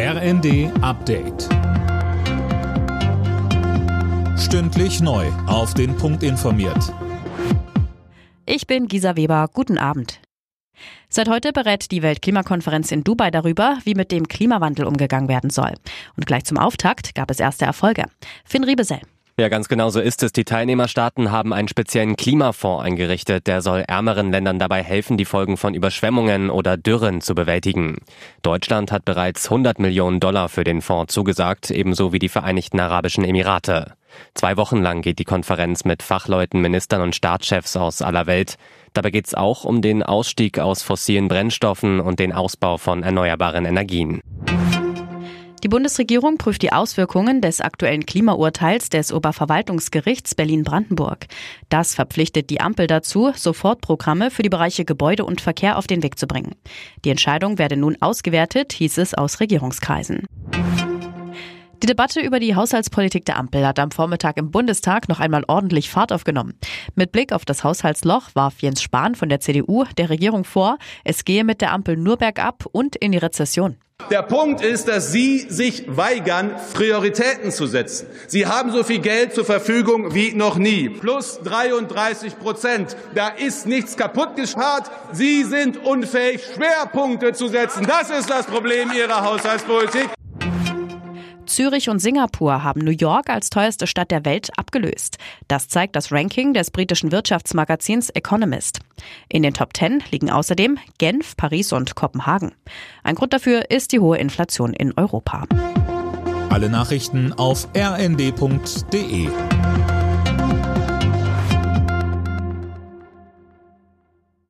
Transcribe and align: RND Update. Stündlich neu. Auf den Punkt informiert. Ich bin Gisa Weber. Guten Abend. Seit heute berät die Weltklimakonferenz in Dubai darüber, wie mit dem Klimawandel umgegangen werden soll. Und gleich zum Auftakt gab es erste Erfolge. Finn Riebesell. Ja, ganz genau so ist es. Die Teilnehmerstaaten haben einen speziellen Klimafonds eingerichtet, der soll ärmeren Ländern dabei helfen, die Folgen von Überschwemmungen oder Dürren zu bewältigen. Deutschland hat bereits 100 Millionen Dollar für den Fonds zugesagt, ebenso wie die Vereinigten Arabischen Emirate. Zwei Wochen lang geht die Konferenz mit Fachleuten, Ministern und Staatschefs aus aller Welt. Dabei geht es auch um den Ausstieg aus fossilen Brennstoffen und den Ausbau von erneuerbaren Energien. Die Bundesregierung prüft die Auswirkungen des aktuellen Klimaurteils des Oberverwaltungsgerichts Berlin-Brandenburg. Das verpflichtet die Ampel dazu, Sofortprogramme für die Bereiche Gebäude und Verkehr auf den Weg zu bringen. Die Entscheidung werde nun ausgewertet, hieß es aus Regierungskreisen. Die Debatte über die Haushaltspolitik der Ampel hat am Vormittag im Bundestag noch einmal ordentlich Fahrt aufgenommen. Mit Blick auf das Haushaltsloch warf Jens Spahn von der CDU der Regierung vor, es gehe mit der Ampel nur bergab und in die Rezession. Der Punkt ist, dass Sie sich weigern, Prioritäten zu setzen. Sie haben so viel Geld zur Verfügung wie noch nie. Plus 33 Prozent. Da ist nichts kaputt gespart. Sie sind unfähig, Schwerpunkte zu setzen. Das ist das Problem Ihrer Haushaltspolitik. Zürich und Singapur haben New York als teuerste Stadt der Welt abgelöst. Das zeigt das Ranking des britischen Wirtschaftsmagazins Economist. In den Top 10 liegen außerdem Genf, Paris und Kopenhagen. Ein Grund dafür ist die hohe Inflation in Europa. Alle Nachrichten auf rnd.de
RND 0.00 0.70
Update. 0.80 1.48
Stündlich 4.38 5.00
neu. 5.00 5.26
Auf 5.48 5.74
den 5.74 5.96
Punkt 5.96 6.22
informiert. 6.22 6.94
Ich 8.46 8.68
bin 8.68 8.86
Gisa 8.86 9.16
Weber. 9.16 9.48
Guten 9.52 9.76
Abend. 9.76 10.20
Seit 11.08 11.28
heute 11.28 11.52
berät 11.52 11.90
die 11.90 12.02
Weltklimakonferenz 12.02 12.92
in 12.92 13.02
Dubai 13.02 13.32
darüber, 13.32 13.78
wie 13.82 13.94
mit 13.94 14.12
dem 14.12 14.28
Klimawandel 14.28 14.86
umgegangen 14.86 15.28
werden 15.28 15.50
soll. 15.50 15.74
Und 16.16 16.26
gleich 16.26 16.44
zum 16.44 16.58
Auftakt 16.58 17.16
gab 17.16 17.28
es 17.32 17.40
erste 17.40 17.64
Erfolge. 17.64 18.04
Finn 18.44 18.62
Riebesell. 18.62 19.00
Ja, 19.40 19.48
ganz 19.48 19.68
genau 19.68 19.88
so 19.88 20.00
ist 20.00 20.24
es. 20.24 20.32
Die 20.32 20.44
Teilnehmerstaaten 20.44 21.30
haben 21.30 21.52
einen 21.52 21.68
speziellen 21.68 22.16
Klimafonds 22.16 22.84
eingerichtet, 22.84 23.46
der 23.46 23.62
soll 23.62 23.84
ärmeren 23.86 24.32
Ländern 24.32 24.58
dabei 24.58 24.82
helfen, 24.82 25.16
die 25.16 25.24
Folgen 25.24 25.56
von 25.56 25.74
Überschwemmungen 25.74 26.50
oder 26.50 26.76
Dürren 26.76 27.20
zu 27.20 27.36
bewältigen. 27.36 27.98
Deutschland 28.42 28.90
hat 28.90 29.04
bereits 29.04 29.44
100 29.44 29.78
Millionen 29.78 30.18
Dollar 30.18 30.48
für 30.48 30.64
den 30.64 30.82
Fonds 30.82 31.14
zugesagt, 31.14 31.70
ebenso 31.70 32.12
wie 32.12 32.18
die 32.18 32.28
Vereinigten 32.28 32.80
Arabischen 32.80 33.22
Emirate. 33.22 33.92
Zwei 34.34 34.56
Wochen 34.56 34.82
lang 34.82 35.02
geht 35.02 35.20
die 35.20 35.24
Konferenz 35.24 35.84
mit 35.84 36.02
Fachleuten, 36.02 36.60
Ministern 36.60 37.00
und 37.00 37.14
Staatschefs 37.14 37.76
aus 37.76 38.02
aller 38.02 38.26
Welt. 38.26 38.56
Dabei 38.92 39.12
geht 39.12 39.28
es 39.28 39.34
auch 39.36 39.62
um 39.62 39.82
den 39.82 40.02
Ausstieg 40.02 40.58
aus 40.58 40.82
fossilen 40.82 41.28
Brennstoffen 41.28 42.00
und 42.00 42.18
den 42.18 42.32
Ausbau 42.32 42.76
von 42.76 43.04
erneuerbaren 43.04 43.66
Energien. 43.66 44.20
Die 45.64 45.68
Bundesregierung 45.68 46.38
prüft 46.38 46.62
die 46.62 46.72
Auswirkungen 46.72 47.40
des 47.40 47.60
aktuellen 47.60 48.06
Klimaurteils 48.06 48.90
des 48.90 49.12
Oberverwaltungsgerichts 49.12 50.36
Berlin-Brandenburg. 50.36 51.26
Das 51.68 51.96
verpflichtet 51.96 52.50
die 52.50 52.60
Ampel 52.60 52.86
dazu, 52.86 53.32
Sofortprogramme 53.34 54.30
für 54.30 54.42
die 54.42 54.50
Bereiche 54.50 54.84
Gebäude 54.84 55.24
und 55.24 55.40
Verkehr 55.40 55.76
auf 55.76 55.88
den 55.88 56.04
Weg 56.04 56.16
zu 56.16 56.28
bringen. 56.28 56.54
Die 57.04 57.10
Entscheidung 57.10 57.58
werde 57.58 57.76
nun 57.76 57.96
ausgewertet, 58.00 58.72
hieß 58.72 58.98
es 58.98 59.14
aus 59.14 59.40
Regierungskreisen. 59.40 60.26
Die 61.82 61.86
Debatte 61.86 62.20
über 62.20 62.38
die 62.38 62.54
Haushaltspolitik 62.54 63.24
der 63.24 63.36
Ampel 63.36 63.66
hat 63.66 63.78
am 63.78 63.90
Vormittag 63.90 64.36
im 64.36 64.50
Bundestag 64.50 65.08
noch 65.08 65.20
einmal 65.20 65.44
ordentlich 65.46 65.90
Fahrt 65.90 66.12
aufgenommen. 66.12 66.54
Mit 66.94 67.12
Blick 67.12 67.32
auf 67.32 67.44
das 67.44 67.64
Haushaltsloch 67.64 68.30
warf 68.34 68.60
Jens 68.60 68.82
Spahn 68.82 69.14
von 69.14 69.28
der 69.28 69.40
CDU 69.40 69.84
der 69.96 70.10
Regierung 70.10 70.44
vor, 70.44 70.78
es 71.04 71.24
gehe 71.24 71.44
mit 71.44 71.60
der 71.60 71.72
Ampel 71.72 71.96
nur 71.96 72.16
bergab 72.16 72.64
und 72.70 72.94
in 72.96 73.12
die 73.12 73.18
Rezession. 73.18 73.76
Der 74.10 74.22
Punkt 74.22 74.62
ist, 74.62 74.88
dass 74.88 75.12
Sie 75.12 75.40
sich 75.50 75.84
weigern, 75.86 76.52
Prioritäten 76.72 77.50
zu 77.50 77.66
setzen. 77.66 78.06
Sie 78.26 78.46
haben 78.46 78.72
so 78.72 78.82
viel 78.82 79.00
Geld 79.00 79.34
zur 79.34 79.44
Verfügung 79.44 80.14
wie 80.14 80.32
noch 80.32 80.56
nie. 80.56 80.88
Plus 80.88 81.40
33 81.44 82.38
Prozent. 82.38 82.96
Da 83.14 83.28
ist 83.28 83.66
nichts 83.66 83.98
kaputt 83.98 84.34
gespart. 84.34 84.90
Sie 85.12 85.44
sind 85.44 85.84
unfähig, 85.84 86.42
Schwerpunkte 86.54 87.34
zu 87.34 87.48
setzen. 87.48 87.86
Das 87.86 88.08
ist 88.08 88.30
das 88.30 88.46
Problem 88.46 88.92
Ihrer 88.92 89.22
Haushaltspolitik. 89.22 90.08
Zürich 91.48 91.88
und 91.88 91.98
Singapur 91.98 92.62
haben 92.62 92.80
New 92.80 92.92
York 92.92 93.30
als 93.30 93.50
teuerste 93.50 93.86
Stadt 93.86 94.10
der 94.10 94.24
Welt 94.24 94.50
abgelöst. 94.56 95.18
Das 95.48 95.68
zeigt 95.68 95.96
das 95.96 96.12
Ranking 96.12 96.54
des 96.54 96.70
britischen 96.70 97.10
Wirtschaftsmagazins 97.10 98.10
Economist. 98.10 98.80
In 99.28 99.42
den 99.42 99.54
Top 99.54 99.76
10 99.76 100.04
liegen 100.10 100.30
außerdem 100.30 100.78
Genf, 100.98 101.36
Paris 101.36 101.72
und 101.72 101.94
Kopenhagen. 101.94 102.52
Ein 103.02 103.14
Grund 103.14 103.32
dafür 103.32 103.70
ist 103.70 103.92
die 103.92 104.00
hohe 104.00 104.18
Inflation 104.18 104.72
in 104.72 104.92
Europa. 104.96 105.44
Alle 106.50 106.68
Nachrichten 106.68 107.32
auf 107.32 107.68
rnd.de 107.76 109.28